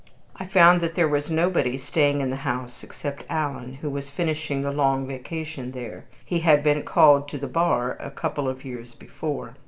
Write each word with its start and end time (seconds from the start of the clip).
I 0.35 0.47
found 0.47 0.81
that 0.81 0.95
there 0.95 1.07
was 1.07 1.29
nobody 1.29 1.77
staying 1.77 2.21
in 2.21 2.31
the 2.31 2.37
house 2.37 2.83
except 2.83 3.23
Alan, 3.29 3.75
who 3.75 3.89
was 3.91 4.09
finishing 4.09 4.63
the 4.63 4.71
long 4.71 5.05
vacation 5.05 5.73
there: 5.73 6.05
he 6.25 6.39
had 6.39 6.63
been 6.63 6.81
called 6.81 7.27
to 7.29 7.37
the 7.37 7.45
Bar 7.47 7.97
a 7.99 8.09
couple 8.09 8.49
of 8.49 8.65
years 8.65 8.95
before. 8.95 9.53